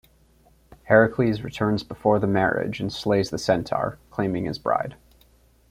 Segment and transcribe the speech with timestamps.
[0.85, 4.95] Heracles returns before the marriage and slays the centaur, claiming his bride.